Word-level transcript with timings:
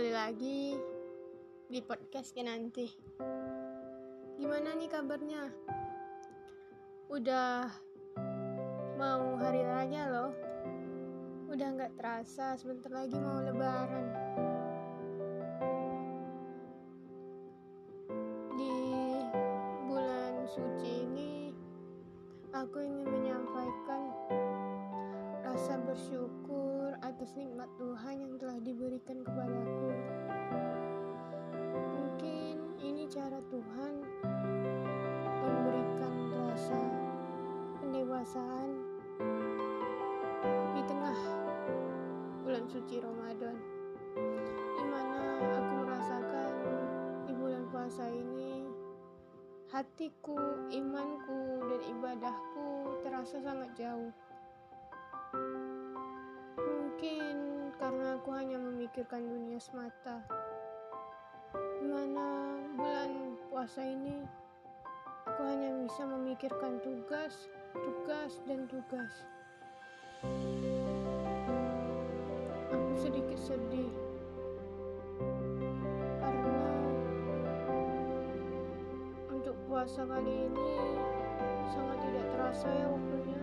kembali 0.00 0.16
lagi 0.16 0.80
di 1.68 1.76
podcast 1.84 2.32
nanti. 2.40 2.88
Gimana 4.40 4.72
nih 4.72 4.88
kabarnya? 4.88 5.44
Udah 7.12 7.68
mau 8.96 9.36
hari 9.36 9.60
raya 9.60 10.08
loh. 10.08 10.32
Udah 11.52 11.68
nggak 11.76 12.00
terasa 12.00 12.56
sebentar 12.56 12.88
lagi 12.88 13.12
mau 13.12 13.44
lebaran. 13.44 14.06
Di 18.56 18.76
bulan 19.84 20.48
suci 20.48 21.12
ini 21.12 21.52
aku 22.56 22.80
ingin 22.80 23.04
menyampaikan 23.04 24.08
rasa 25.44 25.76
bersyukur 25.84 26.19
atas 27.20 27.36
nikmat 27.36 27.68
Tuhan 27.76 28.16
yang 28.16 28.34
telah 28.40 28.56
diberikan 28.64 29.20
kepadaku. 29.20 29.92
Mungkin 31.92 32.80
ini 32.80 33.04
cara 33.12 33.36
Tuhan 33.52 33.94
memberikan 35.44 36.14
rasa 36.32 36.80
pendewasaan 37.76 38.68
di 40.72 40.80
tengah 40.88 41.18
bulan 42.40 42.64
suci 42.72 43.04
Ramadan, 43.04 43.56
di 44.80 44.84
mana 44.88 45.20
aku 45.60 45.72
merasakan 45.76 46.52
di 47.28 47.36
bulan 47.36 47.68
puasa 47.68 48.08
ini 48.08 48.64
hatiku, 49.68 50.40
imanku, 50.72 51.68
dan 51.68 51.80
ibadahku 51.84 52.96
terasa 53.04 53.44
sangat 53.44 53.68
jauh. 53.76 54.08
Karena 57.90 58.14
aku 58.14 58.30
hanya 58.38 58.54
memikirkan 58.54 59.26
dunia 59.26 59.58
semata. 59.58 60.22
Di 61.82 61.90
mana 61.90 62.54
bulan 62.78 63.34
puasa 63.50 63.82
ini 63.82 64.22
aku 65.26 65.42
hanya 65.42 65.74
bisa 65.74 66.06
memikirkan 66.06 66.78
tugas, 66.86 67.50
tugas, 67.74 68.38
dan 68.46 68.70
tugas. 68.70 69.10
Aku 72.70 72.94
sedikit 72.94 73.34
sedih 73.42 73.90
karena 76.22 76.70
untuk 79.34 79.58
puasa 79.66 80.06
kali 80.06 80.46
ini 80.46 80.70
sangat 81.74 81.98
tidak 82.06 82.26
terasa 82.38 82.70
ya 82.70 82.86
waktunya, 82.86 83.39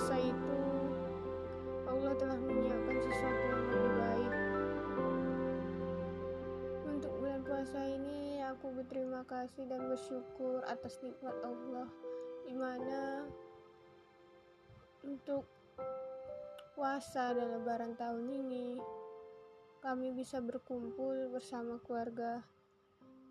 rasa 0.00 0.16
itu 0.16 0.60
Allah 1.84 2.16
telah 2.16 2.40
menyiapkan 2.40 3.04
sesuatu 3.04 3.42
yang 3.52 3.60
lebih 3.68 3.92
baik. 4.00 4.32
Untuk 6.88 7.12
bulan 7.20 7.44
puasa 7.44 7.84
ini 7.84 8.40
aku 8.40 8.80
berterima 8.80 9.28
kasih 9.28 9.68
dan 9.68 9.92
bersyukur 9.92 10.64
atas 10.64 10.96
nikmat 11.04 11.36
Allah 11.44 11.84
di 12.48 12.56
mana 12.56 13.28
untuk 15.04 15.44
puasa 16.72 17.36
dan 17.36 17.60
lebaran 17.60 17.92
tahun 18.00 18.24
ini 18.24 18.80
kami 19.84 20.16
bisa 20.16 20.40
berkumpul 20.40 21.28
bersama 21.28 21.76
keluarga 21.84 22.40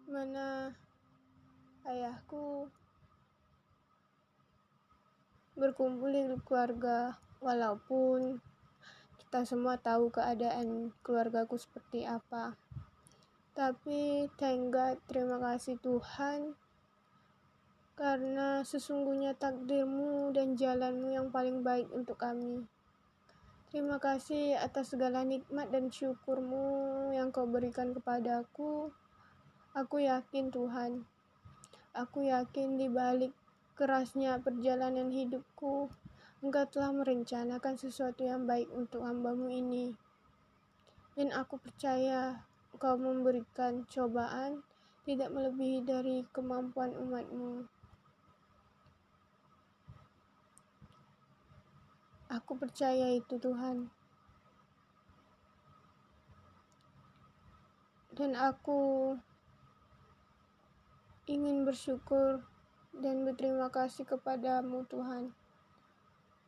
mana 0.05 0.77
ayahku 1.89 2.69
berkumpul 5.59 6.07
di 6.07 6.23
keluarga 6.47 7.19
walaupun 7.43 8.39
kita 9.19 9.43
semua 9.43 9.75
tahu 9.75 10.07
keadaan 10.07 10.95
keluargaku 11.03 11.59
seperti 11.59 12.07
apa 12.07 12.55
tapi 13.51 14.31
thank 14.39 14.71
God 14.71 15.03
terima 15.11 15.35
kasih 15.43 15.75
Tuhan 15.83 16.55
karena 17.99 18.63
sesungguhnya 18.63 19.35
takdirmu 19.35 20.31
dan 20.31 20.55
jalanmu 20.55 21.11
yang 21.11 21.27
paling 21.35 21.67
baik 21.67 21.91
untuk 21.91 22.15
kami. 22.15 22.63
Terima 23.67 23.99
kasih 23.99 24.55
atas 24.55 24.95
segala 24.95 25.27
nikmat 25.27 25.67
dan 25.67 25.91
syukurmu 25.91 27.11
yang 27.11 27.35
kau 27.35 27.43
berikan 27.43 27.91
kepadaku. 27.91 28.87
Aku 29.75 29.99
yakin 29.99 30.47
Tuhan, 30.47 31.03
aku 31.91 32.23
yakin 32.23 32.79
di 32.79 32.87
balik 32.87 33.35
kerasnya 33.79 34.43
perjalanan 34.43 35.07
hidupku, 35.07 35.87
Engkau 36.43 36.67
telah 36.67 36.91
merencanakan 36.91 37.79
sesuatu 37.79 38.27
yang 38.27 38.43
baik 38.43 38.67
untuk 38.75 39.07
hambamu 39.07 39.47
ini. 39.47 39.95
Dan 41.15 41.31
aku 41.31 41.55
percaya 41.55 42.43
Engkau 42.75 42.99
memberikan 42.99 43.87
cobaan 43.87 44.67
tidak 45.07 45.31
melebihi 45.31 45.79
dari 45.87 46.27
kemampuan 46.35 46.91
umatmu. 46.91 47.71
Aku 52.27 52.59
percaya 52.59 53.15
itu 53.15 53.39
Tuhan. 53.39 53.87
Dan 58.11 58.35
aku 58.35 59.15
ingin 61.31 61.63
bersyukur 61.63 62.43
berterima 63.29 63.69
kasih 63.69 64.09
kepadamu 64.09 64.89
Tuhan. 64.89 65.29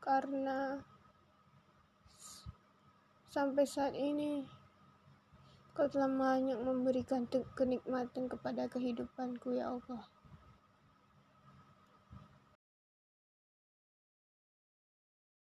Karena 0.01 0.81
sampai 3.29 3.69
saat 3.69 3.93
ini 3.93 4.41
Kau 5.71 5.87
telah 5.87 6.11
banyak 6.11 6.59
memberikan 6.67 7.23
kenikmatan 7.55 8.27
kepada 8.27 8.67
kehidupanku 8.67 9.55
ya 9.55 9.71
Allah. 9.71 10.03